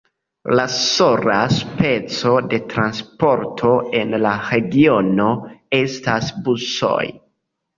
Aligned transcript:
La 0.59 0.63
sola 0.75 1.35
speco 1.57 2.31
de 2.53 2.59
transporto 2.71 3.75
en 4.01 4.17
la 4.27 4.33
regiono 4.49 5.29
estas 5.83 6.33
busoj. 6.49 7.01